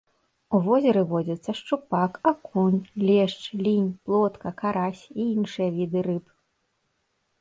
У 0.57 0.59
возеры 0.67 1.01
водзяцца 1.11 1.51
шчупак, 1.59 2.11
акунь, 2.31 2.79
лешч, 3.07 3.37
лінь, 3.63 3.93
плотка, 4.07 4.55
карась 4.63 5.05
і 5.15 5.19
іншыя 5.35 5.69
віды 5.81 5.99
рыб. 6.09 6.25